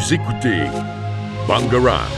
Vous 0.00 0.14
écoutez 0.14 0.64
Bangarang. 1.46 2.08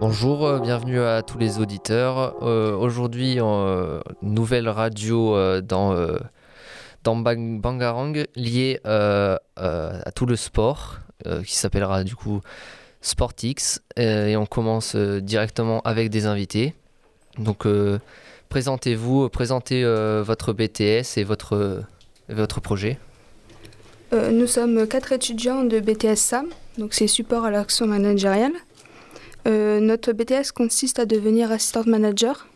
Bonjour, 0.00 0.46
euh, 0.46 0.58
bienvenue 0.60 1.00
à 1.00 1.22
tous 1.22 1.38
les 1.38 1.58
auditeurs. 1.58 2.34
Euh, 2.42 2.76
Aujourd'hui, 2.76 3.36
euh, 3.40 4.00
nouvelle 4.22 4.68
radio 4.68 5.60
dans, 5.62 5.94
dans 7.04 7.16
Bang- 7.16 7.60
Bangarang 7.60 8.14
liée 8.34 8.80
à 8.84 9.38
tout 10.14 10.26
le 10.26 10.36
sport 10.36 10.98
qui 11.44 11.56
s'appellera 11.56 12.04
du 12.04 12.14
coup 12.14 12.40
Sportix. 13.00 13.80
Euh, 13.98 14.26
et 14.26 14.36
on 14.36 14.46
commence 14.46 14.96
directement 14.96 15.80
avec 15.84 16.10
des 16.10 16.26
invités. 16.26 16.74
Donc, 17.38 17.66
euh, 17.66 17.98
présentez-vous, 18.48 19.28
présentez 19.28 19.84
euh, 19.84 20.22
votre 20.24 20.52
BTS 20.52 21.18
et 21.18 21.24
votre, 21.24 21.82
votre 22.28 22.60
projet. 22.60 22.98
Euh, 24.12 24.30
nous 24.30 24.46
sommes 24.46 24.86
quatre 24.86 25.12
étudiants 25.12 25.64
de 25.64 25.80
BTS 25.80 26.16
SAM, 26.16 26.46
donc 26.78 26.94
c'est 26.94 27.08
support 27.08 27.44
à 27.44 27.50
l'action 27.50 27.86
managériale. 27.86 28.52
Euh, 29.48 29.80
notre 29.80 30.12
BTS 30.12 30.52
consiste 30.54 30.98
à 30.98 31.06
devenir 31.06 31.50
assistant 31.50 31.82
manager. 31.86 32.46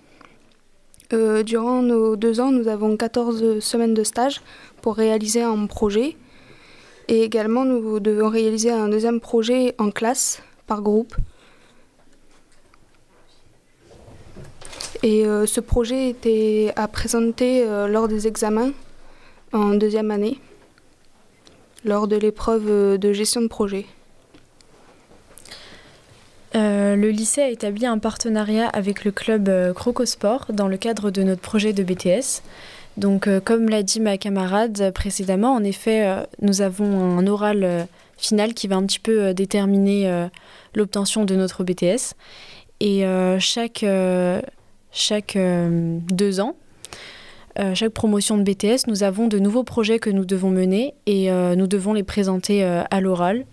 Euh, 1.12 1.42
durant 1.42 1.82
nos 1.82 2.14
deux 2.14 2.40
ans, 2.40 2.52
nous 2.52 2.68
avons 2.68 2.96
14 2.96 3.58
semaines 3.58 3.94
de 3.94 4.04
stage 4.04 4.42
pour 4.80 4.94
réaliser 4.94 5.42
un 5.42 5.66
projet. 5.66 6.16
Et 7.08 7.22
également, 7.22 7.64
nous 7.64 7.98
devons 7.98 8.28
réaliser 8.28 8.70
un 8.70 8.88
deuxième 8.88 9.18
projet 9.18 9.74
en 9.78 9.90
classe, 9.90 10.42
par 10.68 10.82
groupe. 10.82 11.16
Et 15.02 15.24
euh, 15.24 15.46
ce 15.46 15.60
projet 15.60 16.10
était 16.10 16.72
à 16.76 16.86
présenter 16.86 17.64
euh, 17.64 17.88
lors 17.88 18.06
des 18.06 18.26
examens 18.26 18.72
en 19.52 19.70
deuxième 19.70 20.10
année 20.10 20.38
lors 21.84 22.06
de 22.06 22.16
l'épreuve 22.16 22.66
euh, 22.68 22.98
de 22.98 23.12
gestion 23.12 23.40
de 23.40 23.48
projet. 23.48 23.86
Le 26.52 27.08
lycée 27.08 27.40
a 27.40 27.48
établi 27.48 27.86
un 27.86 27.98
partenariat 27.98 28.68
avec 28.68 29.04
le 29.04 29.12
club 29.12 29.48
Crocosport 29.74 30.46
dans 30.52 30.68
le 30.68 30.76
cadre 30.76 31.10
de 31.10 31.22
notre 31.22 31.40
projet 31.40 31.72
de 31.72 31.82
BTS. 31.82 32.42
Donc, 32.96 33.28
comme 33.44 33.70
l'a 33.70 33.82
dit 33.82 34.00
ma 34.00 34.18
camarade 34.18 34.92
précédemment, 34.92 35.54
en 35.54 35.64
effet, 35.64 36.26
nous 36.42 36.60
avons 36.60 37.18
un 37.18 37.26
oral 37.26 37.86
final 38.18 38.52
qui 38.52 38.66
va 38.66 38.76
un 38.76 38.84
petit 38.84 38.98
peu 38.98 39.32
déterminer 39.32 40.28
l'obtention 40.74 41.24
de 41.24 41.34
notre 41.36 41.64
BTS. 41.64 42.14
Et 42.80 43.04
chaque, 43.38 43.84
chaque 44.92 45.36
euh, 45.36 45.98
deux 46.10 46.40
ans, 46.40 46.56
euh, 47.58 47.74
chaque 47.74 47.92
promotion 47.92 48.38
de 48.38 48.42
BTS, 48.42 48.86
nous 48.86 49.02
avons 49.02 49.26
de 49.28 49.38
nouveaux 49.38 49.64
projets 49.64 49.98
que 49.98 50.10
nous 50.10 50.24
devons 50.24 50.50
mener 50.50 50.94
et 51.06 51.30
euh, 51.30 51.56
nous 51.56 51.66
devons 51.66 51.92
les 51.92 52.02
présenter 52.02 52.62
à 52.64 53.00
l'oral. 53.00 53.44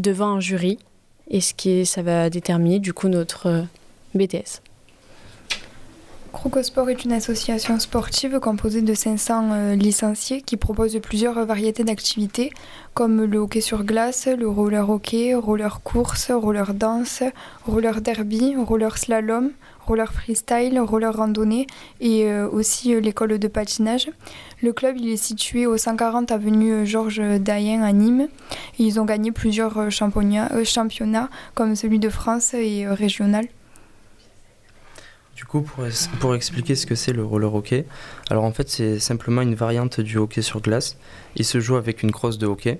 devant 0.00 0.36
un 0.36 0.40
jury 0.40 0.78
et 1.30 1.40
ce 1.40 1.54
qui 1.54 1.86
ça 1.86 2.02
va 2.02 2.30
déterminer 2.30 2.80
du 2.80 2.92
coup 2.92 3.08
notre 3.08 3.64
BTS. 4.14 4.63
Crocosport 6.34 6.90
est 6.90 7.04
une 7.04 7.12
association 7.12 7.78
sportive 7.78 8.40
composée 8.40 8.82
de 8.82 8.92
500 8.92 9.52
euh, 9.52 9.74
licenciés 9.76 10.42
qui 10.42 10.56
propose 10.56 10.98
plusieurs 11.00 11.46
variétés 11.46 11.84
d'activités 11.84 12.50
comme 12.92 13.22
le 13.22 13.38
hockey 13.38 13.60
sur 13.60 13.84
glace, 13.84 14.26
le 14.26 14.48
roller 14.48 14.90
hockey, 14.90 15.32
roller 15.34 15.80
course, 15.82 16.32
roller 16.32 16.74
danse, 16.74 17.22
roller 17.64 18.00
derby, 18.00 18.56
roller 18.56 18.98
slalom, 18.98 19.52
roller 19.86 20.12
freestyle, 20.12 20.80
roller 20.80 21.14
randonnée 21.14 21.68
et 22.00 22.24
euh, 22.24 22.48
aussi 22.50 22.94
euh, 22.94 23.00
l'école 23.00 23.38
de 23.38 23.48
patinage. 23.48 24.10
Le 24.60 24.72
club 24.72 24.96
il 24.98 25.10
est 25.10 25.16
situé 25.16 25.66
au 25.66 25.76
140 25.76 26.32
avenue 26.32 26.84
Georges 26.84 27.22
Dayen 27.38 27.82
à 27.82 27.92
Nîmes 27.92 28.26
ils 28.80 28.98
ont 28.98 29.04
gagné 29.04 29.30
plusieurs 29.30 29.90
championnats, 29.90 31.30
comme 31.54 31.76
celui 31.76 32.00
de 32.00 32.08
France 32.08 32.54
et 32.54 32.88
régional. 32.88 33.46
Du 35.36 35.44
coup, 35.44 35.66
pour, 36.20 36.34
expliquer 36.36 36.76
ce 36.76 36.86
que 36.86 36.94
c'est 36.94 37.12
le 37.12 37.24
roller 37.24 37.52
hockey, 37.52 37.86
alors 38.30 38.44
en 38.44 38.52
fait 38.52 38.68
c'est 38.68 39.00
simplement 39.00 39.42
une 39.42 39.56
variante 39.56 40.00
du 40.00 40.16
hockey 40.16 40.42
sur 40.42 40.60
glace. 40.60 40.96
Il 41.34 41.44
se 41.44 41.58
joue 41.58 41.74
avec 41.74 42.04
une 42.04 42.12
crosse 42.12 42.38
de 42.38 42.46
hockey, 42.46 42.78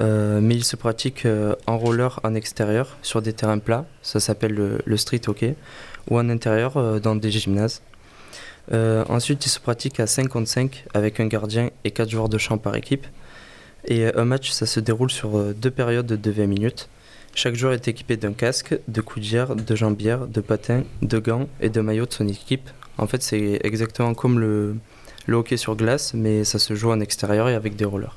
euh, 0.00 0.40
mais 0.40 0.56
il 0.56 0.64
se 0.64 0.74
pratique 0.74 1.24
euh, 1.26 1.54
en 1.68 1.78
roller 1.78 2.18
en 2.24 2.34
extérieur 2.34 2.96
sur 3.02 3.22
des 3.22 3.32
terrains 3.32 3.60
plats, 3.60 3.86
ça 4.02 4.18
s'appelle 4.18 4.80
le, 4.84 4.96
street 4.96 5.20
hockey, 5.28 5.54
ou 6.10 6.18
en 6.18 6.28
intérieur 6.28 6.76
euh, 6.76 6.98
dans 6.98 7.14
des 7.14 7.30
gymnases. 7.30 7.82
Ensuite, 8.72 9.46
il 9.46 9.48
se 9.48 9.60
pratique 9.60 10.00
à 10.00 10.08
5 10.08 10.26
contre 10.26 10.48
5 10.48 10.86
avec 10.92 11.20
un 11.20 11.26
gardien 11.26 11.70
et 11.84 11.92
4 11.92 12.10
joueurs 12.10 12.28
de 12.28 12.36
champ 12.36 12.58
par 12.58 12.74
équipe. 12.74 13.06
Et 13.86 14.12
un 14.12 14.24
match, 14.24 14.50
ça 14.50 14.66
se 14.66 14.80
déroule 14.80 15.12
sur 15.12 15.38
deux 15.54 15.70
périodes 15.70 16.06
de 16.06 16.30
20 16.32 16.46
minutes. 16.48 16.88
Chaque 17.36 17.54
joueur 17.54 17.74
est 17.74 17.86
équipé 17.86 18.16
d'un 18.16 18.32
casque, 18.32 18.78
de 18.88 19.00
coudières, 19.02 19.56
de 19.56 19.76
jambières, 19.76 20.26
de 20.26 20.40
patins, 20.40 20.84
de 21.02 21.18
gants 21.18 21.48
et 21.60 21.68
de 21.68 21.82
maillots 21.82 22.06
de 22.06 22.12
son 22.14 22.26
équipe. 22.26 22.70
En 22.96 23.06
fait, 23.06 23.22
c'est 23.22 23.60
exactement 23.62 24.14
comme 24.14 24.38
le, 24.38 24.76
le 25.26 25.36
hockey 25.36 25.58
sur 25.58 25.76
glace, 25.76 26.14
mais 26.14 26.44
ça 26.44 26.58
se 26.58 26.74
joue 26.74 26.90
en 26.90 26.98
extérieur 26.98 27.50
et 27.50 27.54
avec 27.54 27.76
des 27.76 27.84
rollers. 27.84 28.16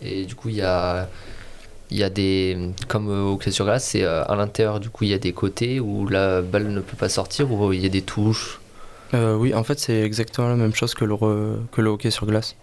Et 0.00 0.24
du 0.24 0.34
coup, 0.34 0.48
il 0.48 0.56
y 0.56 0.62
a, 0.62 1.08
y 1.92 2.02
a 2.02 2.10
des. 2.10 2.72
Comme 2.88 3.06
au 3.08 3.34
hockey 3.34 3.52
sur 3.52 3.66
glace, 3.66 3.84
c'est 3.84 4.02
euh, 4.02 4.24
à 4.24 4.34
l'intérieur, 4.34 4.80
du 4.80 4.90
coup, 4.90 5.04
il 5.04 5.10
y 5.10 5.14
a 5.14 5.18
des 5.18 5.32
côtés 5.32 5.78
où 5.78 6.08
la 6.08 6.42
balle 6.42 6.72
ne 6.72 6.80
peut 6.80 6.96
pas 6.96 7.08
sortir, 7.08 7.52
ou 7.52 7.72
il 7.72 7.80
y 7.82 7.86
a 7.86 7.88
des 7.88 8.02
touches? 8.02 8.60
Euh, 9.14 9.36
oui, 9.36 9.54
en 9.54 9.62
fait, 9.62 9.78
c'est 9.78 10.02
exactement 10.02 10.48
la 10.48 10.56
même 10.56 10.74
chose 10.74 10.94
que 10.94 11.04
le, 11.04 11.16
que 11.70 11.80
le 11.80 11.90
hockey 11.90 12.10
sur 12.10 12.26
glace. 12.26 12.56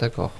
D'accord. 0.00 0.32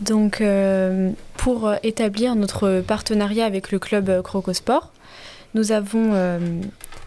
Donc 0.00 0.40
euh, 0.40 1.10
pour 1.36 1.68
euh, 1.68 1.76
établir 1.82 2.34
notre 2.34 2.80
partenariat 2.80 3.44
avec 3.44 3.70
le 3.70 3.78
club 3.78 4.08
euh, 4.08 4.22
Crocosport, 4.22 4.92
nous 5.54 5.72
avons 5.72 6.38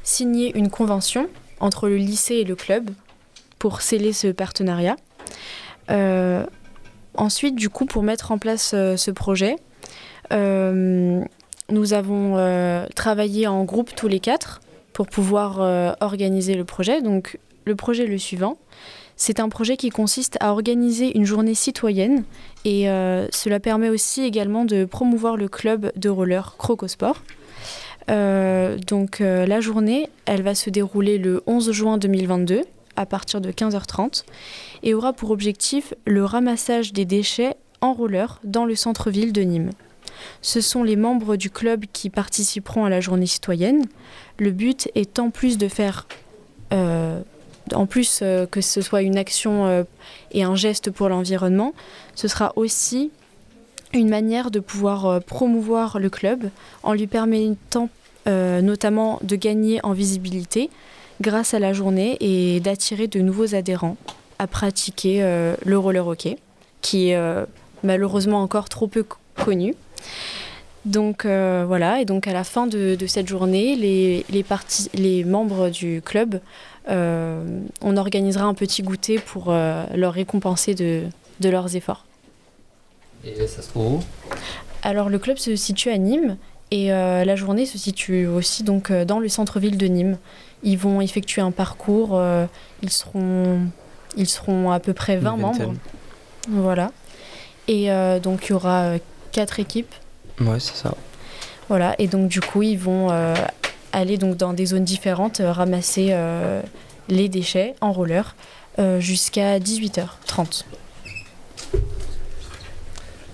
signé 0.02 0.58
une 0.58 0.72
convention 0.72 1.30
entre 1.60 1.88
le 1.88 1.98
lycée 1.98 2.36
et 2.36 2.44
le 2.46 2.56
club 2.56 2.90
pour 3.60 3.82
sceller 3.82 4.12
ce 4.12 4.30
partenariat. 4.30 4.96
Ensuite, 7.16 7.56
du 7.56 7.70
coup, 7.70 7.86
pour 7.86 8.02
mettre 8.02 8.32
en 8.32 8.40
place 8.40 8.70
ce 8.70 9.12
projet, 9.12 9.58
nous 10.32 11.94
avons 11.94 12.88
travaillé 12.96 13.46
en 13.46 13.66
groupe 13.66 13.94
tous 13.96 14.08
les 14.08 14.20
quatre 14.20 14.62
pour 14.94 15.06
pouvoir 15.06 15.60
organiser 16.02 16.56
le 16.56 16.66
projet. 16.66 17.04
Donc, 17.04 17.38
le 17.66 17.76
projet 17.76 18.06
est 18.06 18.08
le 18.08 18.18
suivant. 18.18 18.58
C'est 19.22 19.42
un 19.42 19.50
projet 19.50 19.76
qui 19.76 19.90
consiste 19.90 20.38
à 20.40 20.54
organiser 20.54 21.16
une 21.16 21.26
journée 21.26 21.54
citoyenne 21.54 22.24
et 22.64 22.90
euh, 22.90 23.28
cela 23.32 23.60
permet 23.60 23.90
aussi 23.90 24.24
également 24.24 24.64
de 24.64 24.86
promouvoir 24.86 25.36
le 25.36 25.50
club 25.50 25.92
de 25.98 26.08
roller 26.08 26.56
Crocosport. 26.58 27.22
Euh, 28.10 28.78
donc 28.78 29.20
euh, 29.20 29.46
la 29.46 29.60
journée, 29.60 30.10
elle 30.26 30.42
va 30.42 30.56
se 30.56 30.70
dérouler 30.70 31.18
le 31.18 31.44
11 31.48 31.74
juin 31.74 31.98
2022 31.98 32.62
à 32.96 33.06
partir 33.06 33.42
de 33.42 33.52
15h30 33.52 34.24
et 34.84 34.94
aura 34.94 35.12
pour 35.12 35.32
objectif 35.32 35.94
le 36.06 36.24
ramassage 36.24 36.94
des 36.94 37.04
déchets 37.04 37.58
en 37.82 37.92
roller 37.94 38.40
dans 38.46 38.64
le 38.64 38.76
centre-ville 38.76 39.34
de 39.34 39.42
Nîmes. 39.42 39.72
Ce 40.42 40.62
sont 40.62 40.82
les 40.82 40.96
membres 40.96 41.36
du 41.36 41.50
club 41.50 41.84
qui 41.92 42.10
participeront 42.10 42.86
à 42.86 42.90
la 42.90 43.02
journée 43.02 43.28
citoyenne. 43.28 43.84
Le 44.38 44.52
but 44.52 44.90
en 45.18 45.30
plus 45.30 45.58
de 45.58 45.68
faire, 45.68 46.08
en 47.74 47.86
plus 47.86 48.20
euh, 48.22 48.46
que 48.46 48.62
ce 48.62 48.82
soit 48.82 49.02
une 49.02 49.18
action 49.18 49.66
euh, 49.68 49.84
et 50.32 50.44
un 50.44 50.56
geste 50.56 50.92
pour 50.92 51.10
l'environnement, 51.10 51.74
ce 52.16 52.28
sera 52.28 52.54
aussi 52.56 53.12
une 53.94 54.10
manière 54.10 54.52
de 54.52 54.60
pouvoir 54.60 55.06
euh, 55.06 55.20
promouvoir 55.20 56.00
le 56.00 56.10
club 56.10 56.50
en 56.84 56.94
lui 56.94 57.08
permettant 57.08 57.90
notamment 58.26 59.18
de 59.24 59.36
gagner 59.36 59.80
en 59.82 59.92
visibilité 59.94 60.70
grâce 61.20 61.56
à 61.56 61.60
la 61.60 61.74
journée 61.74 62.16
et 62.20 62.60
d'attirer 62.60 63.08
de 63.08 63.22
nouveaux 63.22 63.56
adhérents 63.56 63.98
à 64.38 64.46
pratiquer 64.46 65.22
le 65.66 65.78
roller 65.80 66.06
hockey, 66.06 66.38
qui 66.82 67.10
est 67.10 67.20
malheureusement 67.82 68.44
encore 68.44 68.70
trop 68.70 68.86
peu 68.86 69.02
co- 69.02 69.18
connu. 69.36 69.74
Donc 70.90 71.24
euh, 71.26 71.66
voilà, 71.68 72.02
et 72.02 72.06
donc 72.06 72.28
à 72.28 72.34
la 72.34 72.44
fin 72.44 72.66
de, 72.66 72.96
de 72.96 73.08
cette 73.08 73.28
journée, 73.28 73.76
les, 73.76 74.26
les, 74.32 74.42
partis- 74.44 74.90
les 74.96 75.24
membres 75.24 75.70
du 75.70 76.02
club, 76.04 76.42
euh, 76.90 77.44
on 77.82 77.96
organisera 77.96 78.46
un 78.46 78.56
petit 78.56 78.82
goûter 78.82 79.20
pour 79.20 79.46
euh, 79.52 79.84
leur 79.94 80.14
récompenser 80.14 80.74
de, 80.74 81.04
de 81.42 81.50
leurs 81.50 81.76
efforts. 81.76 82.06
Et 83.24 83.36
ça 83.46 83.62
se 83.62 83.70
trouve 83.70 83.98
où? 83.98 84.00
Alors 84.82 85.10
le 85.10 85.20
club 85.20 85.38
se 85.38 85.56
situe 85.56 85.92
à 85.92 85.98
Nîmes 86.00 86.38
et 86.72 86.92
euh, 86.92 87.24
la 87.24 87.36
journée 87.36 87.68
se 87.68 87.78
situe 87.78 88.26
aussi 88.26 88.64
donc 88.64 88.92
dans 88.92 89.20
le 89.20 89.30
centre-ville 89.30 89.78
de 89.78 89.86
Nîmes. 89.86 90.18
Ils 90.64 90.78
vont 90.78 91.02
effectuer 91.02 91.42
un 91.44 91.52
parcours, 91.52 92.12
euh, 92.14 92.48
ils 92.82 92.90
seront 92.92 93.60
ils 94.18 94.28
seront 94.28 94.72
à 94.72 94.80
peu 94.80 94.94
près 94.94 95.18
20 95.18 95.36
Une 95.36 95.42
membres. 95.42 95.74
Voilà. 96.50 96.92
Et 97.68 97.92
euh, 97.92 98.20
donc 98.20 98.48
il 98.48 98.50
y 98.50 98.54
aura 98.54 98.94
quatre 99.32 99.60
équipes. 99.60 99.94
Ouais, 100.42 100.60
c'est 100.60 100.76
ça. 100.76 100.94
Voilà, 101.68 101.96
et 102.00 102.08
donc 102.08 102.30
du 102.30 102.42
coup, 102.42 102.64
ils 102.64 102.78
vont 102.80 103.12
euh, 103.12 103.36
aller 103.92 104.18
donc 104.18 104.38
dans 104.38 104.54
des 104.54 104.66
zones 104.68 104.84
différentes, 104.86 105.40
euh, 105.40 105.52
ramasser 105.52 106.10
euh, 106.12 106.62
les 107.10 107.30
déchets 107.30 107.76
en 107.82 107.92
roller 107.92 108.36
euh, 108.80 109.00
jusqu'à 109.00 109.60
18h30. 109.60 110.64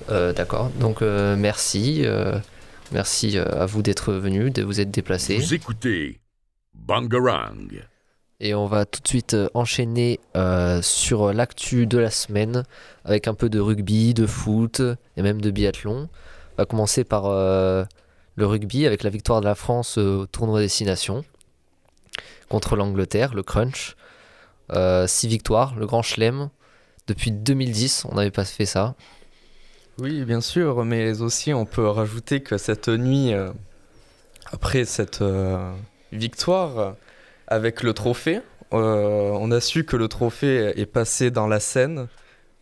Euh, 0.09 0.33
D'accord, 0.33 0.69
donc 0.79 1.01
euh, 1.01 1.35
merci. 1.35 2.01
euh, 2.05 2.37
merci 2.91 3.37
à 3.37 3.65
vous 3.65 3.81
d'être 3.81 4.13
venus, 4.13 4.51
de 4.53 4.63
vous 4.63 4.79
être 4.79 4.91
déplacés. 4.91 5.37
Vous 5.37 5.53
écoutez 5.53 6.19
Bangarang. 6.73 7.69
Et 8.41 8.53
on 8.53 8.65
va 8.67 8.85
tout 8.85 9.01
de 9.01 9.07
suite 9.07 9.35
enchaîner 9.53 10.19
euh, 10.35 10.81
sur 10.81 11.31
l'actu 11.33 11.87
de 11.87 11.97
la 11.97 12.11
semaine 12.11 12.63
avec 13.05 13.27
un 13.27 13.33
peu 13.33 13.49
de 13.49 13.59
rugby, 13.59 14.13
de 14.13 14.27
foot 14.27 14.81
et 15.15 15.21
même 15.21 15.39
de 15.41 15.51
biathlon. 15.51 16.09
Va 16.57 16.65
commencer 16.65 17.03
par 17.03 17.25
euh, 17.25 17.83
le 18.35 18.45
rugby 18.45 18.85
avec 18.85 19.03
la 19.03 19.09
victoire 19.09 19.41
de 19.41 19.45
la 19.45 19.55
France 19.55 19.97
euh, 19.97 20.21
au 20.21 20.25
tournoi 20.25 20.59
Destination 20.61 21.23
contre 22.49 22.75
l'Angleterre, 22.75 23.33
le 23.33 23.43
Crunch. 23.43 23.95
Euh, 24.71 25.05
six 25.07 25.27
victoires, 25.27 25.75
le 25.75 25.85
Grand 25.85 26.01
Chelem. 26.01 26.49
Depuis 27.07 27.31
2010, 27.31 28.05
on 28.09 28.15
n'avait 28.15 28.31
pas 28.31 28.45
fait 28.45 28.65
ça. 28.65 28.95
Oui, 29.99 30.25
bien 30.25 30.41
sûr, 30.41 30.83
mais 30.83 31.21
aussi 31.21 31.53
on 31.53 31.65
peut 31.65 31.87
rajouter 31.87 32.41
que 32.41 32.57
cette 32.57 32.89
nuit, 32.89 33.33
euh, 33.33 33.51
après 34.51 34.85
cette 34.85 35.21
euh, 35.21 35.73
victoire 36.11 36.79
euh, 36.79 36.91
avec 37.47 37.81
le 37.83 37.93
trophée, 37.93 38.41
euh, 38.73 39.29
on 39.39 39.51
a 39.51 39.61
su 39.61 39.85
que 39.85 39.95
le 39.95 40.07
trophée 40.07 40.73
est 40.75 40.85
passé 40.85 41.31
dans 41.31 41.47
la 41.47 41.59
Seine. 41.59 42.07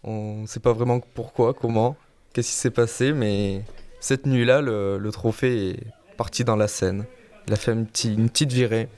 On 0.03 0.41
ne 0.41 0.47
sait 0.47 0.59
pas 0.59 0.73
vraiment 0.73 0.99
pourquoi, 0.99 1.53
comment, 1.53 1.95
qu'est-ce 2.33 2.49
qui 2.49 2.55
s'est 2.55 2.69
passé, 2.69 3.13
mais 3.13 3.63
cette 4.03 4.25
nuit-là, 4.25 4.59
le, 4.59 5.09
trophée 5.13 5.69
est 5.69 5.79
parti 6.17 6.43
dans 6.43 6.57
la 6.57 6.67
Seine. 6.67 7.05
Il 7.47 7.53
a 7.53 7.55
fait 7.55 7.71
une 7.71 7.87
petite 7.87 8.51
virée. 8.51 8.89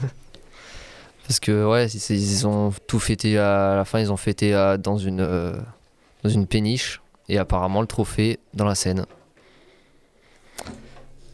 Parce 1.26 1.40
que 1.40 1.64
ouais, 1.66 1.86
ils, 1.86 2.46
ont 2.46 2.70
tout 2.86 2.98
fêté 2.98 3.38
à 3.38 3.74
la 3.74 3.86
fin, 3.86 4.00
ils 4.00 4.12
ont 4.12 4.18
fêté 4.18 4.52
à- 4.52 4.76
dans, 4.76 4.98
une, 4.98 5.22
euh, 5.22 5.56
dans 6.22 6.28
une 6.28 6.46
péniche 6.46 7.00
et 7.30 7.38
apparemment 7.38 7.80
le 7.80 7.86
trophée 7.86 8.38
dans 8.52 8.66
la 8.66 8.74
Seine. 8.74 9.06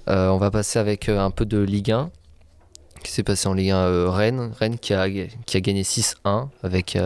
Euh, 0.06 0.28
on 0.28 0.38
va 0.38 0.52
passer 0.52 0.78
avec 0.78 1.08
euh, 1.08 1.18
un 1.18 1.32
peu 1.32 1.44
de 1.44 1.58
Ligue 1.58 1.90
1 1.90 2.12
qui 3.02 3.10
s'est 3.10 3.24
passé 3.24 3.48
en 3.48 3.54
Ligue 3.54 3.70
1 3.70 3.76
euh, 3.76 4.08
Rennes. 4.08 4.52
Rennes 4.56 4.78
qui 4.78 4.94
a, 4.94 5.08
gagné 5.08 5.82
6-1 5.82 6.46
avec 6.62 6.96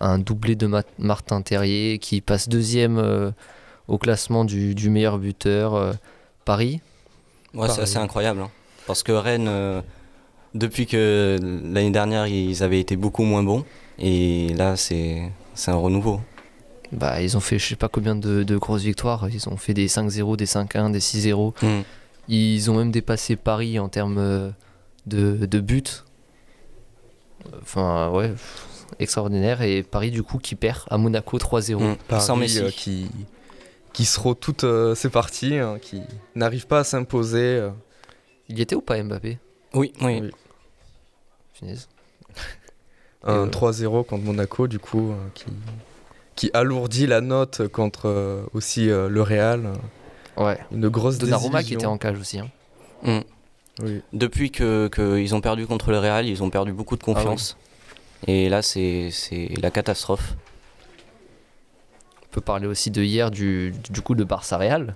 un 0.00 0.18
doublé 0.18 0.56
de 0.56 0.66
Ma- 0.66 0.82
Martin 0.98 1.42
Terrier 1.42 2.00
qui 2.00 2.20
passe 2.20 2.48
deuxième 2.48 3.32
au 3.88 3.98
classement 3.98 4.44
du, 4.44 4.74
du 4.74 4.90
meilleur 4.90 5.18
buteur. 5.18 5.74
euh, 5.74 5.92
Paris, 6.44 6.80
Ouais, 7.54 7.68
c'est 7.68 7.80
assez 7.82 7.96
incroyable. 7.96 8.40
hein. 8.42 8.50
Parce 8.86 9.02
que 9.02 9.12
Rennes, 9.12 9.48
euh, 9.48 9.80
depuis 10.54 10.86
que 10.86 11.38
l'année 11.40 11.90
dernière, 11.90 12.26
ils 12.26 12.62
avaient 12.62 12.80
été 12.80 12.96
beaucoup 12.96 13.22
moins 13.24 13.42
bons. 13.42 13.64
Et 13.98 14.52
là, 14.54 14.76
c'est 14.76 15.30
c'est 15.54 15.70
un 15.70 15.76
renouveau. 15.76 16.20
bah, 16.92 17.20
ils 17.22 17.36
ont 17.36 17.40
fait 17.40 17.58
je 17.58 17.66
sais 17.66 17.76
pas 17.76 17.88
combien 17.88 18.14
de, 18.14 18.42
de 18.42 18.56
grosses 18.58 18.82
victoires. 18.82 19.28
Ils 19.32 19.48
ont 19.48 19.56
fait 19.56 19.72
des 19.74 19.88
5-0, 19.88 20.36
des 20.36 20.44
5-1, 20.46 20.90
des 20.92 21.00
6-0. 21.00 21.54
Mm. 21.64 21.82
Ils 22.28 22.70
ont 22.70 22.74
même 22.76 22.90
dépassé 22.90 23.36
Paris 23.36 23.78
en 23.78 23.88
termes 23.88 24.18
euh, 24.18 24.50
de, 25.06 25.46
de 25.46 25.60
buts. 25.60 25.82
Enfin, 27.62 28.10
ouais, 28.10 28.32
extraordinaire. 28.98 29.62
Et 29.62 29.82
Paris, 29.82 30.10
du 30.10 30.22
coup, 30.22 30.38
qui 30.38 30.54
perd 30.54 30.80
à 30.90 30.98
Monaco 30.98 31.38
3-0. 31.38 31.76
Mm. 31.92 31.96
Paris, 32.08 32.22
Sans 32.24 32.36
Messi. 32.36 32.58
euh, 32.60 32.70
qui, 32.70 33.06
qui 33.96 34.04
se 34.04 34.20
rôde 34.20 34.38
toutes 34.38 34.64
euh, 34.64 34.94
ses 34.94 35.08
parties, 35.08 35.56
hein, 35.56 35.78
qui 35.80 36.02
n'arrive 36.34 36.66
pas 36.66 36.80
à 36.80 36.84
s'imposer. 36.84 37.56
euh. 37.56 37.70
Il 38.50 38.58
y 38.58 38.62
était 38.62 38.76
ou 38.76 38.82
pas 38.82 39.02
Mbappé? 39.02 39.38
Oui, 39.72 39.92
oui. 40.02 40.20
Oui. 40.20 40.30
Finesse. 41.54 41.88
Un 43.24 43.46
euh, 43.46 43.50
3-0 43.50 44.04
contre 44.04 44.22
Monaco, 44.22 44.68
du 44.68 44.78
coup, 44.78 45.12
euh, 45.12 45.14
qui, 45.34 45.46
qui 46.36 46.50
alourdit 46.52 47.06
la 47.06 47.22
note 47.22 47.68
contre 47.68 48.06
euh, 48.10 48.42
aussi 48.52 48.90
euh, 48.90 49.08
le 49.08 49.22
Real. 49.22 49.72
Ouais. 50.36 50.58
Une 50.72 50.88
grosse 50.90 51.16
Donnarumma 51.16 51.62
qui 51.62 51.72
était 51.72 51.86
en 51.86 51.96
cage 51.96 52.18
aussi. 52.20 52.38
hein. 52.38 52.50
Mm. 53.02 53.20
Oui. 53.82 54.02
Depuis 54.12 54.50
que, 54.50 54.88
que 54.88 55.18
ils 55.18 55.34
ont 55.34 55.40
perdu 55.40 55.66
contre 55.66 55.90
le 55.90 55.98
Real, 55.98 56.26
ils 56.26 56.42
ont 56.42 56.50
perdu 56.50 56.72
beaucoup 56.74 56.96
de 56.98 57.02
confiance. 57.02 57.56
Et 58.26 58.50
là, 58.50 58.60
c'est 58.60 59.10
la 59.62 59.70
catastrophe. 59.70 60.34
On 62.36 62.40
peut 62.40 62.44
parler 62.44 62.66
aussi 62.66 62.90
de 62.90 63.02
hier, 63.02 63.30
du, 63.30 63.72
du 63.88 64.02
coup, 64.02 64.14
de 64.14 64.22
Barça 64.22 64.58
Real. 64.58 64.94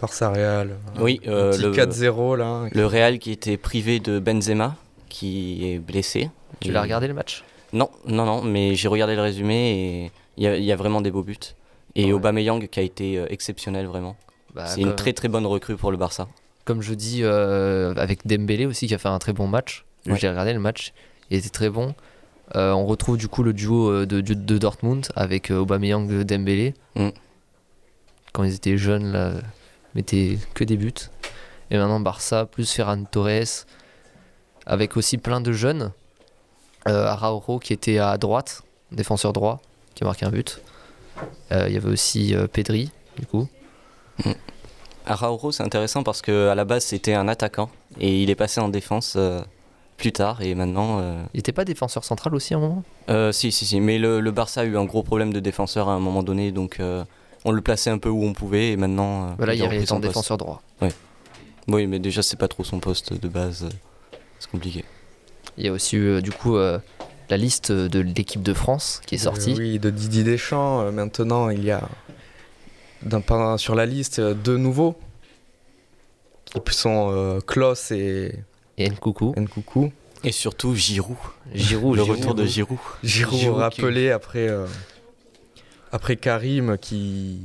Barça 0.00 0.30
Real. 0.30 0.76
Oui, 1.00 1.20
euh, 1.26 1.56
le, 1.58 1.72
4-0 1.72 2.36
là. 2.36 2.68
le 2.70 2.86
Real 2.86 3.18
qui 3.18 3.32
était 3.32 3.56
privé 3.56 3.98
de 3.98 4.20
Benzema, 4.20 4.76
qui 5.08 5.68
est 5.68 5.80
blessé. 5.80 6.30
Tu 6.60 6.68
Et- 6.68 6.70
l'as 6.70 6.82
regardé 6.82 7.08
le 7.08 7.14
match? 7.14 7.42
Non, 7.72 7.90
non, 8.06 8.24
non, 8.24 8.40
mais 8.40 8.76
j'ai 8.76 8.86
regardé 8.86 9.16
le 9.16 9.22
résumé 9.22 9.72
et 10.04 10.12
il 10.36 10.44
y, 10.44 10.46
a- 10.46 10.56
il 10.56 10.62
y 10.62 10.70
a 10.70 10.76
vraiment 10.76 11.00
des 11.00 11.10
beaux 11.10 11.24
buts. 11.24 11.34
Et 11.96 12.04
Ouais. 12.04 12.12
Aubameyang 12.12 12.68
qui 12.68 12.78
a 12.78 12.84
été 12.84 13.18
euh, 13.18 13.26
exceptionnel 13.30 13.86
vraiment. 13.86 14.16
Bah, 14.54 14.66
c'est 14.66 14.80
comme, 14.82 14.90
une 14.90 14.94
très 14.94 15.12
très 15.12 15.26
bonne 15.26 15.44
recrue 15.44 15.76
pour 15.76 15.90
le 15.90 15.96
Barça. 15.96 16.28
comme 16.64 16.82
je 16.82 16.94
dis, 16.94 17.22
euh, 17.24 17.94
avec 17.96 18.24
Dembélé 18.28 18.64
aussi 18.64 18.86
qui 18.86 18.94
a 18.94 18.98
fait 18.98 19.08
un 19.08 19.18
très 19.18 19.32
bon 19.32 19.48
match. 19.48 19.84
Ouais. 20.06 20.14
J'ai 20.20 20.28
regardé 20.28 20.52
le 20.52 20.60
match, 20.60 20.92
il 21.30 21.38
était 21.38 21.48
très 21.48 21.68
bon. 21.68 21.96
Euh, 22.54 22.72
on 22.72 22.86
retrouve 22.86 23.16
du 23.16 23.28
coup 23.28 23.42
le 23.42 23.52
duo 23.52 23.90
euh, 23.90 24.06
de, 24.06 24.20
de, 24.20 24.34
de 24.34 24.58
Dortmund 24.58 25.08
avec 25.16 25.50
euh, 25.50 25.58
Aubameyang 25.58 26.10
et 26.12 26.24
Dembélé. 26.24 26.74
Mm. 26.94 27.08
Quand 28.32 28.44
ils 28.44 28.54
étaient 28.54 28.76
jeunes, 28.78 29.12
là, 29.12 29.32
mettaient 29.94 30.38
que 30.54 30.62
des 30.62 30.76
buts. 30.76 30.92
Et 31.70 31.76
maintenant 31.76 31.98
Barça 31.98 32.46
plus 32.46 32.70
Ferran 32.70 33.02
Torres, 33.04 33.66
avec 34.64 34.96
aussi 34.96 35.18
plein 35.18 35.40
de 35.40 35.52
jeunes. 35.52 35.92
Euh, 36.86 37.06
Araujo 37.06 37.58
qui 37.58 37.72
était 37.72 37.98
à 37.98 38.16
droite, 38.16 38.62
défenseur 38.92 39.32
droit, 39.32 39.60
qui 39.96 40.04
a 40.04 40.06
marqué 40.06 40.24
un 40.24 40.30
but. 40.30 40.60
Euh, 41.50 41.64
Il 41.66 41.74
y 41.74 41.76
avait 41.76 41.90
aussi 41.90 42.32
Pedri, 42.52 42.92
du 43.18 43.26
coup. 43.26 43.48
Araujo, 45.04 45.50
c'est 45.50 45.64
intéressant 45.64 46.04
parce 46.04 46.22
que 46.22 46.48
à 46.48 46.54
la 46.54 46.64
base 46.64 46.84
c'était 46.84 47.14
un 47.14 47.26
attaquant 47.26 47.70
et 47.98 48.22
il 48.22 48.30
est 48.30 48.36
passé 48.36 48.60
en 48.60 48.68
défense 48.68 49.16
plus 49.96 50.12
tard 50.12 50.42
et 50.42 50.54
maintenant. 50.54 50.98
euh, 51.00 51.22
Il 51.34 51.38
n'était 51.38 51.52
pas 51.52 51.64
défenseur 51.64 52.04
central 52.04 52.34
aussi 52.34 52.54
à 52.54 52.58
un 52.58 52.60
moment? 52.60 52.82
Euh, 53.08 53.32
si, 53.32 53.50
si, 53.52 53.64
si. 53.66 53.80
Mais 53.80 53.98
le, 53.98 54.20
le 54.20 54.30
Barça 54.30 54.60
a 54.60 54.64
eu 54.64 54.76
un 54.76 54.84
gros 54.84 55.02
problème 55.02 55.32
de 55.32 55.40
défenseur 55.40 55.88
à 55.88 55.92
un 55.92 55.98
moment 56.00 56.22
donné 56.22 56.52
donc 56.52 56.80
euh, 56.80 57.04
on 57.44 57.52
le 57.52 57.60
plaçait 57.62 57.90
un 57.90 57.98
peu 57.98 58.08
où 58.08 58.24
on 58.24 58.32
pouvait 58.32 58.70
et 58.72 58.76
maintenant. 58.76 59.28
euh, 59.28 59.30
Voilà, 59.38 59.54
il 59.54 59.62
est 59.62 59.92
en 59.92 60.00
défenseur 60.00 60.36
droit. 60.36 60.62
Oui, 61.68 61.86
mais 61.86 61.98
déjà 61.98 62.22
c'est 62.22 62.36
pas 62.38 62.48
trop 62.48 62.62
son 62.64 62.78
poste 62.78 63.12
de 63.12 63.28
base. 63.28 63.68
C'est 64.38 64.50
compliqué. 64.50 64.84
Il 65.58 65.64
y 65.64 65.68
a 65.68 65.72
aussi 65.72 65.96
euh, 65.96 66.20
du 66.20 66.30
coup 66.30 66.56
euh, 66.56 66.78
la 67.30 67.36
liste 67.36 67.72
de 67.72 67.98
l'équipe 68.00 68.42
de 68.42 68.52
France 68.54 69.00
qui 69.06 69.14
est 69.16 69.18
sortie. 69.18 69.52
Euh, 69.52 69.56
oui, 69.58 69.78
de 69.78 69.90
Didier 69.90 70.22
Deschamps. 70.24 70.92
maintenant, 70.92 71.48
il 71.50 71.64
y 71.64 71.70
a 71.72 71.88
sur 73.56 73.74
la 73.74 73.86
liste 73.86 74.20
deux 74.20 74.58
nouveaux. 74.58 74.96
Qui 76.64 76.74
sont 76.74 77.10
euh, 77.10 77.40
Klaus 77.40 77.90
et 77.90 78.32
Et 78.78 78.88
Nkoukou, 78.90 79.34
Nkoukou. 79.36 79.92
Et 80.24 80.32
surtout 80.32 80.74
Giroud. 80.74 81.16
Giroud, 81.54 81.96
le 81.96 82.04
Giroud. 82.04 82.18
retour 82.18 82.34
de 82.34 82.44
Giroud. 82.46 82.78
Giroud, 83.02 83.38
Giroud 83.38 83.56
qui- 83.72 83.80
rappelé 83.82 84.10
après, 84.10 84.48
euh, 84.48 84.66
après 85.92 86.16
Karim 86.16 86.76
qui, 86.78 87.38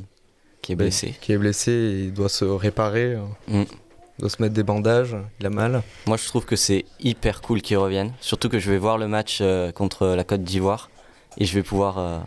Qui 0.62 0.72
est 0.74 0.76
blessé. 0.76 1.16
qui 1.22 1.32
est 1.34 1.38
blessé 1.38 1.72
et 1.72 2.12
doit 2.12 2.30
se 2.30 2.46
réparer. 2.46 3.16
euh, 3.16 3.22
Mm. 3.48 3.64
doit 4.20 4.30
se 4.30 4.42
mettre 4.42 4.54
des 4.54 4.64
bandages. 4.64 5.16
Il 5.40 5.46
a 5.46 5.50
mal. 5.50 5.84
Moi, 6.08 6.18
je 6.18 6.28
trouve 6.28 6.46
que 6.46 6.56
c'est 6.56 6.86
hyper 7.00 7.42
cool 7.42 7.62
qu'ils 7.62 7.78
reviennent. 7.78 8.14
Surtout 8.22 8.50
que 8.50 8.60
je 8.60 8.70
vais 8.72 8.78
voir 8.78 8.98
le 8.98 9.08
match 9.08 9.40
euh, 9.42 9.72
contre 9.72 10.08
la 10.08 10.24
Côte 10.24 10.44
d'Ivoire 10.44 10.90
et 11.38 11.46
je 11.46 11.54
vais 11.54 11.64
pouvoir 11.64 11.98
euh, 11.98 12.20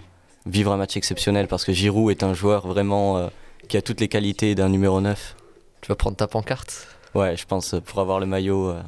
vivre 0.46 0.72
un 0.72 0.76
match 0.76 0.96
exceptionnel 0.96 1.46
parce 1.48 1.64
que 1.64 1.72
Giroud 1.72 2.10
est 2.10 2.22
un 2.22 2.34
joueur 2.34 2.66
vraiment 2.66 3.16
euh, 3.18 3.28
qui 3.68 3.76
a 3.76 3.82
toutes 3.82 4.00
les 4.00 4.08
qualités 4.08 4.54
d'un 4.54 4.68
numéro 4.68 5.00
9. 5.00 5.36
Tu 5.80 5.88
vas 5.88 5.94
prendre 5.96 6.16
ta 6.16 6.26
pancarte? 6.26 6.86
Ouais, 7.14 7.36
je 7.36 7.46
pense 7.46 7.74
euh, 7.74 7.80
pour 7.80 8.00
avoir 8.00 8.18
le 8.20 8.26
maillot. 8.26 8.70
euh, 8.70 8.82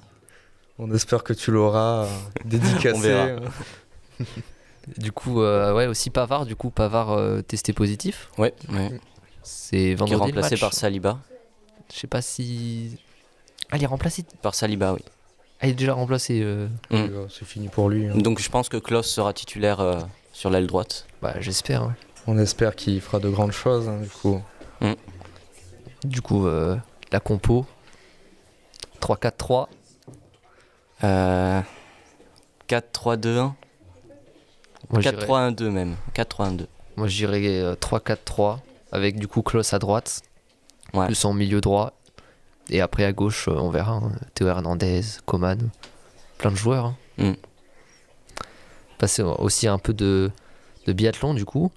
On 0.78 0.92
espère 0.94 1.22
que 1.24 1.32
tu 1.32 1.50
l'auras 1.50 2.04
euh, 2.04 2.08
dédicacé. 2.44 2.96
On 2.96 3.00
verra. 3.00 3.40
Du 4.98 5.10
coup, 5.10 5.42
euh, 5.42 5.74
ouais, 5.74 5.86
aussi 5.88 6.10
Pavard, 6.10 6.46
du 6.46 6.54
coup, 6.54 6.70
Pavard 6.70 7.10
euh, 7.10 7.42
testé 7.42 7.72
positif. 7.72 8.30
Ouais, 8.38 8.54
ouais. 8.72 9.00
C'est 9.42 9.70
Qui 9.76 9.90
est 9.90 9.94
vendredi 9.96 10.14
le 10.30 10.36
remplacé 10.38 10.54
match. 10.54 10.60
par 10.60 10.72
Saliba. 10.74 11.18
Je 11.92 11.98
sais 11.98 12.06
pas 12.06 12.22
si. 12.22 12.96
Ah, 13.72 13.78
il 13.78 13.82
est 13.82 13.86
remplacé. 13.86 14.24
Par 14.42 14.54
Saliba, 14.54 14.92
oui. 14.92 15.00
Ah, 15.60 15.66
il 15.66 15.70
est 15.70 15.74
déjà 15.74 15.92
remplacé. 15.94 16.40
euh, 16.40 16.68
Mm. 16.90 17.26
C'est 17.30 17.44
fini 17.44 17.66
pour 17.68 17.88
lui. 17.88 18.06
hein. 18.06 18.12
Donc 18.16 18.38
je 18.38 18.48
pense 18.48 18.68
que 18.68 18.76
Klaus 18.76 19.08
sera 19.10 19.32
titulaire 19.32 19.80
euh, 19.80 19.98
sur 20.32 20.50
l'aile 20.50 20.68
droite. 20.68 21.06
Bah, 21.20 21.34
j'espère. 21.40 21.82
ouais. 21.86 21.92
On 22.28 22.38
espère 22.38 22.76
qu'il 22.76 23.00
fera 23.00 23.18
de 23.18 23.28
grandes 23.28 23.50
choses. 23.52 23.88
hein, 23.88 23.98
du 24.00 24.08
coup. 24.08 24.40
Du 26.04 26.20
coup, 26.22 26.46
euh, 26.46 26.76
la 27.10 27.18
compo 27.18 27.66
3-4-3. 29.00 29.68
Euh, 31.04 31.60
4-3-2-1. 32.68 33.54
Moi, 34.90 35.00
j'irais- 35.00 35.16
4-3-1-2 35.26 35.70
même. 35.70 35.96
4-3-1-2. 36.14 36.66
Moi, 36.96 37.08
j'irais 37.08 37.58
euh, 37.60 37.74
3-4-3 37.74 38.58
avec 38.92 39.18
du 39.18 39.28
coup 39.28 39.42
Klaus 39.42 39.72
à 39.74 39.78
droite, 39.78 40.22
Ouais. 40.94 41.06
plus 41.06 41.24
en 41.24 41.32
milieu 41.34 41.60
droit. 41.60 41.92
Et 42.70 42.80
après 42.80 43.04
à 43.04 43.12
gauche, 43.12 43.48
euh, 43.48 43.52
on 43.52 43.70
verra. 43.70 43.92
hein. 43.92 44.12
Théo 44.34 44.48
Hernandez, 44.48 45.02
Coman, 45.26 45.58
plein 46.38 46.50
de 46.50 46.56
joueurs. 46.56 46.86
hein. 46.86 46.96
Mm. 47.18 47.32
Passer 48.98 49.22
aussi 49.22 49.68
un 49.68 49.78
peu 49.78 49.92
de, 49.92 50.30
de 50.86 50.92
biathlon 50.92 51.34
du 51.34 51.44
coup. 51.44 51.70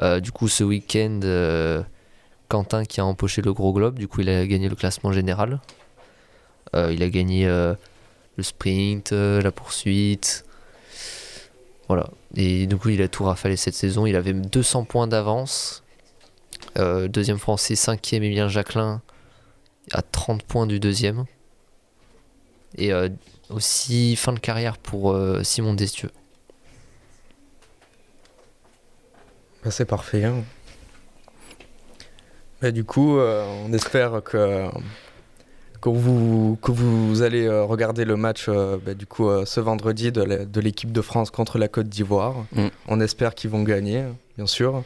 Euh, 0.00 0.20
du 0.20 0.30
coup, 0.32 0.48
ce 0.48 0.62
week-end, 0.64 1.20
euh, 1.24 1.82
Quentin 2.48 2.84
qui 2.84 3.00
a 3.00 3.04
empoché 3.06 3.42
le 3.42 3.52
gros 3.52 3.72
globe, 3.72 3.98
du 3.98 4.06
coup, 4.08 4.20
il 4.20 4.28
a 4.28 4.46
gagné 4.46 4.68
le 4.68 4.76
classement 4.76 5.12
général. 5.12 5.60
Euh, 6.74 6.92
il 6.92 7.02
a 7.02 7.08
gagné 7.08 7.46
euh, 7.46 7.74
le 8.36 8.42
sprint, 8.42 9.12
euh, 9.12 9.40
la 9.40 9.52
poursuite. 9.52 10.44
Voilà. 11.88 12.10
Et 12.36 12.66
du 12.66 12.76
coup, 12.76 12.88
il 12.88 13.02
a 13.02 13.08
tout 13.08 13.24
rafalé 13.24 13.56
cette 13.56 13.74
saison. 13.74 14.06
Il 14.06 14.16
avait 14.16 14.32
200 14.32 14.84
points 14.84 15.06
d'avance. 15.06 15.82
Deuxième 16.76 17.38
français, 17.38 17.76
cinquième 17.76 18.24
Emilien 18.24 18.48
Jacquelin 18.48 19.00
à 19.92 20.02
30 20.02 20.42
points 20.42 20.66
du 20.66 20.80
deuxième. 20.80 21.24
Et 22.76 22.90
aussi 23.48 24.16
fin 24.16 24.32
de 24.32 24.40
carrière 24.40 24.78
pour 24.78 25.16
Simon 25.42 25.74
Destieux. 25.74 26.10
Bah, 29.62 29.70
c'est 29.70 29.84
parfait. 29.84 30.24
Bah, 32.60 32.72
du 32.72 32.82
coup, 32.82 33.18
on 33.18 33.72
espère 33.72 34.20
que, 34.24 34.68
que, 35.84 35.90
vous, 35.90 36.58
que 36.62 36.72
vous 36.72 37.20
allez 37.20 37.44
euh, 37.46 37.62
regarder 37.64 38.06
le 38.06 38.16
match 38.16 38.46
euh, 38.48 38.78
bah, 38.84 38.94
du 38.94 39.06
coup, 39.06 39.28
euh, 39.28 39.44
ce 39.44 39.60
vendredi 39.60 40.10
de 40.12 40.60
l'équipe 40.60 40.90
de 40.92 41.02
France 41.02 41.30
contre 41.30 41.58
la 41.58 41.68
Côte 41.68 41.88
d'Ivoire. 41.90 42.34
Mm. 42.52 42.68
On 42.88 43.00
espère 43.00 43.34
qu'ils 43.34 43.50
vont 43.50 43.62
gagner, 43.62 44.04
bien 44.38 44.46
sûr. 44.46 44.82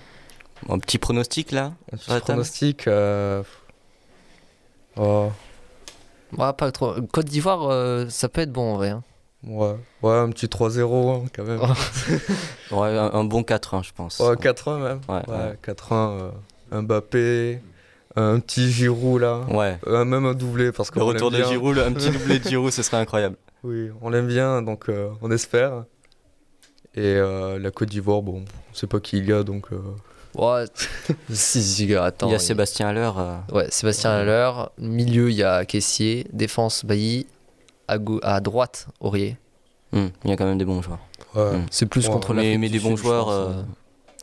Un 0.69 0.79
petit 0.81 0.99
pronostic 0.99 1.53
là 1.53 1.73
Un 1.93 1.97
petit 1.99 2.21
pronostic. 2.21 2.89
euh, 2.89 3.45
oh, 4.97 5.29
Ouais, 6.37 6.53
pas 6.53 6.73
trop. 6.73 6.95
Côte 7.13 7.27
d'Ivoire, 7.27 7.69
euh, 7.71 8.07
ça 8.09 8.29
peut 8.29 8.41
être 8.41 8.53
bon 8.53 8.73
en 8.73 8.77
vrai. 8.77 8.89
hein. 8.91 9.03
ouais. 9.47 9.77
ouais, 10.03 10.15
un 10.17 10.29
petit 10.31 10.47
3-0 10.47 11.11
hein, 11.25 11.29
quand 11.35 11.45
même. 11.45 11.61
Ouais, 12.73 12.89
un, 12.99 13.11
un 13.15 13.25
bon 13.25 13.43
4-1, 13.43 13.83
je 13.85 13.93
pense. 13.95 14.19
Ouais, 14.19 14.35
4-1 14.35 14.79
même. 14.83 15.01
Ouais, 15.09 15.23
Ouais, 15.29 15.35
ouais. 15.37 15.59
4-1. 15.75 16.33
euh, 16.73 16.83
Mbappé, 16.83 17.61
un 18.17 18.41
petit 18.41 18.71
Giroud 18.71 19.21
là. 19.23 19.41
Ouais. 19.51 19.79
Euh, 19.87 20.05
même 20.05 20.27
un 20.27 20.35
doublé 20.35 20.73
parce 20.73 20.91
que 20.91 20.99
Le 20.99 21.05
retour 21.05 21.31
de. 21.31 21.43
Giroud, 21.43 21.79
un 21.79 21.93
petit 21.93 22.11
doublé 22.11 22.39
de 22.39 22.49
Giroud, 22.49 22.71
ce 22.73 22.83
serait 22.83 22.97
incroyable. 22.99 23.37
Oui, 23.65 23.91
on 24.03 24.11
l'aime 24.11 24.29
bien, 24.29 24.63
donc 24.63 24.89
euh, 24.89 25.09
on 25.21 25.33
espère. 25.33 25.85
Et 26.95 27.01
euh, 27.17 27.59
la 27.59 27.71
Côte 27.73 27.89
d'Ivoire, 27.89 28.23
bon, 28.23 28.45
on 28.71 28.75
sait 28.75 28.87
pas 28.87 29.01
qui 29.01 29.19
il 29.19 29.29
y 29.29 29.33
a, 29.33 29.43
donc 29.43 29.67
euh, 29.73 29.79
Ouais, 30.37 30.65
si, 31.33 31.61
si, 31.63 31.95
attends. 31.97 32.29
il 32.29 32.33
y 32.33 32.35
a 32.37 32.39
Sébastien 32.39 32.87
Haller. 32.89 33.11
euh, 33.19 33.37
Ouais, 33.53 33.67
Sébastien 33.71 34.11
Haller. 34.13 34.53
Milieu, 34.79 35.31
il 35.31 35.37
y 35.37 35.43
a 35.43 35.65
Caissier. 35.65 36.27
Défense, 36.33 36.85
Bailly. 36.85 37.27
À, 37.89 37.99
gau- 37.99 38.21
à 38.23 38.39
droite, 38.41 38.87
Aurier. 39.01 39.37
hmm, 39.93 40.07
il 40.25 40.31
y 40.31 40.33
a 40.33 40.37
quand 40.37 40.45
même 40.47 40.59
des 40.59 40.65
bons 40.65 40.81
joueurs. 40.83 41.01
ouais, 41.35 41.57
Mm. 41.59 41.67
C'est 41.73 41.87
plus 41.87 42.07
Ouais, 42.07 42.13
contre 42.13 42.35
mais 42.35 42.43
l'Afrique 42.45 42.61
mais 42.61 42.69
des 42.69 42.79
bons 42.79 42.97
joueurs 42.97 43.27
pense, 43.27 43.65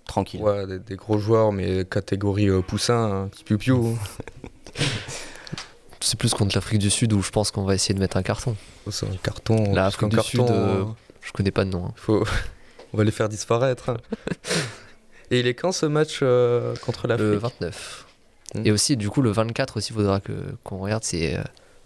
tranquilles. 0.07 0.41
ouais, 0.41 0.65
des, 0.67 0.79
des 0.79 0.95
gros 0.95 1.17
joueurs, 1.17 1.51
mais 1.51 1.85
catégorie 1.85 2.49
euh, 2.49 2.61
poussin, 2.61 3.23
un 3.23 3.27
petit 3.27 3.43
piou-piou. 3.43 3.97
C'est 6.01 6.19
plus 6.19 6.33
contre 6.33 6.55
l'Afrique 6.55 6.79
du 6.79 6.89
Sud 6.91 7.13
où 7.13 7.21
je 7.23 7.31
pense 7.31 7.49
qu'on 7.51 7.63
va 7.63 7.73
essayer 7.73 7.95
de 7.95 7.99
mettre 7.99 8.17
un 8.17 8.21
carton. 8.23 8.55
Oh, 8.85 8.91
C'est 8.91 9.07
un 9.07 9.15
carton. 9.23 9.73
La 9.73 9.89
plus 9.89 9.97
qu'un 9.97 10.07
Afrique 10.07 10.21
du 10.21 10.29
Sud, 10.29 10.41
euh, 10.41 10.81
euh, 10.81 10.85
Je 11.21 11.31
connais 11.31 11.51
pas 11.51 11.65
de 11.65 11.71
nom. 11.71 11.85
hein. 11.87 11.93
faut... 11.95 12.23
on 12.93 12.97
va 12.97 13.03
les 13.03 13.11
faire 13.11 13.27
disparaître. 13.29 13.89
hein. 13.89 13.97
Et 15.31 15.39
il 15.39 15.47
est 15.47 15.55
quand 15.55 15.71
ce 15.71 15.87
match 15.87 16.19
euh, 16.21 16.75
contre 16.85 17.07
Le 17.07 17.31
l'Afrique? 17.31 17.41
29. 17.59 18.05
Hmm. 18.53 18.61
Et 18.65 18.71
aussi, 18.71 18.95
du 18.97 19.09
coup, 19.09 19.23
le 19.23 19.31
24 19.31 19.77
aussi, 19.77 19.91
faudra 19.93 20.19
que 20.19 20.33
qu'on 20.63 20.77
regarde, 20.77 21.03
c'est 21.03 21.35
euh, 21.37 21.41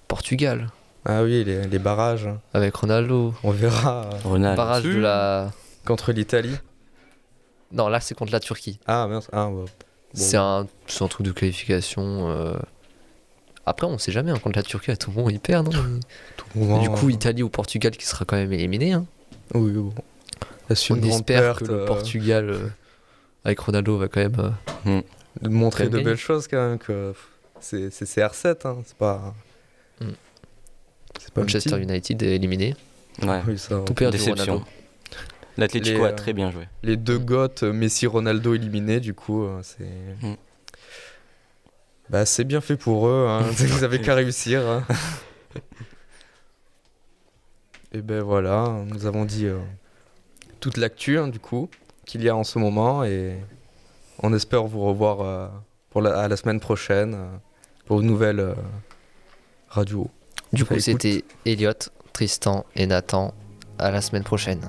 Portugal 0.10 0.70
Ah 1.06 1.24
oui, 1.24 1.46
les, 1.46 1.66
les 1.66 1.80
barrages. 1.80 2.28
hein. 2.28 2.42
avec 2.54 2.76
Ronaldo. 2.76 3.34
On 3.44 3.52
verra 3.52 4.08
euh, 4.14 4.18
Ronald. 4.26 4.58
Barrage 4.58 4.84
de 4.84 4.98
la. 5.00 5.52
contre 5.86 6.12
l'Italie. 6.12 6.56
Non, 7.72 7.88
là, 7.88 8.00
c'est 8.00 8.16
contre 8.16 8.32
la 8.32 8.40
Turquie. 8.40 8.80
Ah 8.88 9.08
mince, 9.08 9.28
ah, 9.32 9.46
bah, 9.46 9.52
bon. 9.52 9.66
C'est 10.14 10.38
un, 10.38 10.68
c'est 10.88 11.04
un 11.04 11.08
truc 11.08 11.26
de 11.26 11.32
qualification. 11.32 12.30
euh. 12.30 12.58
Après, 13.66 13.86
on 13.86 13.98
sait 14.00 14.12
jamais, 14.12 14.32
hein, 14.32 14.40
contre 14.40 14.58
la 14.58 14.64
Turquie, 14.64 14.90
à 14.92 14.98
tout 14.98 15.12
moment, 15.12 15.30
ils 15.30 15.40
perdent. 15.40 15.76
hein. 15.76 16.00
tout 16.38 16.46
moment, 16.56 16.80
du 16.82 16.90
coup, 16.90 17.08
euh, 17.10 17.12
Italie 17.12 17.44
ou 17.44 17.50
Portugal 17.50 17.96
qui 17.96 18.06
sera 18.06 18.26
quand 18.26 18.36
même 18.38 18.52
éliminé. 18.52 18.94
hein. 18.94 19.06
oui, 19.54 19.72
bon. 19.72 19.94
On 20.72 20.74
espère 21.02 21.22
perte, 21.56 21.60
que 21.60 21.66
le 21.66 21.74
euh, 21.82 21.86
Portugal, 21.88 22.50
euh, 22.50 22.68
avec 23.44 23.60
Ronaldo, 23.60 23.98
va 23.98 24.08
quand 24.08 24.20
même. 24.20 24.54
euh, 24.86 25.02
de 25.42 25.50
montrer 25.50 25.86
Quand 25.90 25.98
de 25.98 26.04
belles 26.04 26.16
choses 26.18 26.48
quand 26.48 26.58
même 26.58 26.78
que 26.80 27.14
c'est 27.60 27.90
c'est 27.92 28.06
CR7 28.06 28.68
hein, 28.68 28.78
c'est 28.86 28.96
pas 28.98 29.34
Mm. 30.02 30.06
un 30.08 31.42
Manchester 31.42 31.72
petit- 31.72 31.82
United 31.84 32.24
est 32.24 32.36
éliminé. 32.36 32.76
Ouais. 33.24 33.42
oui, 33.48 33.58
ça, 33.58 33.80
Tout 33.86 33.94
perdu. 33.94 34.18
Ronaldo. 34.30 34.62
L'Atlético 35.60 36.00
Les, 36.00 36.06
a 36.06 36.10
euh, 36.10 36.16
très 36.16 36.34
bien 36.34 36.52
joué. 36.52 36.68
les 36.84 36.98
deux 36.98 37.20
goths 37.20 37.64
Messi 37.64 38.08
Ronaldo 38.08 38.54
éliminés 38.56 39.00
du 39.00 39.14
coup 39.14 39.44
euh, 39.44 39.62
c'est 39.64 39.86
Mm. 40.22 40.36
bah 42.10 42.26
c'est 42.26 42.44
bien 42.44 42.62
fait 42.62 42.78
pour 42.78 43.08
eux 43.08 43.28
hein. 43.30 43.44
ils 43.60 43.84
avaient 43.84 44.02
qu'à 44.02 44.16
réussir 44.16 44.68
hein. 44.68 44.84
et 47.92 48.02
ben 48.02 48.22
voilà 48.22 48.82
nous 48.86 49.06
avons 49.06 49.26
dit 49.26 49.46
euh, 49.46 49.60
toute 50.60 50.78
l'actu 50.78 51.18
hein, 51.18 51.28
du 51.28 51.40
coup 51.40 51.70
qu'il 52.06 52.24
y 52.24 52.30
a 52.30 52.36
en 52.36 52.44
ce 52.44 52.60
moment 52.60 53.04
et 53.04 53.36
on 54.22 54.34
espère 54.34 54.64
vous 54.64 54.82
revoir 54.82 55.22
euh, 55.22 55.48
pour 55.90 56.02
la, 56.02 56.20
à 56.20 56.28
la 56.28 56.38
semaine 56.38 56.60
prochaine 56.60 57.14
euh, 57.16 57.28
pour 57.86 58.02
une 58.02 58.08
nouvelle 58.08 58.40
euh, 58.40 58.54
radio 59.70 60.10
Du 60.54 60.64
Bah, 60.64 60.68
coup, 60.70 60.74
écoute. 60.76 60.84
c'était 60.84 61.24
Elliot, 61.46 61.74
Tristan 62.14 62.66
et 62.76 62.86
Nathan. 62.88 63.34
À 63.78 63.92
la 63.92 64.02
semaine 64.02 64.24
prochaine. 64.24 64.62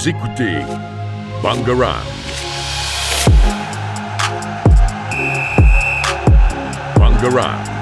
Vous 0.00 0.08
écoutez 0.08 0.56
Bangarang. 1.42 2.00
Bangarang. 6.96 7.79